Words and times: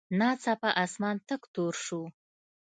ناڅاپه 0.19 0.69
اسمان 0.83 1.15
تک 1.27 1.41
تور 1.53 1.73
شو. 1.85 2.01